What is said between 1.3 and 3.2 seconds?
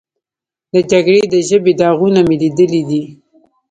د ژبې داغونه مې لیدلي دي.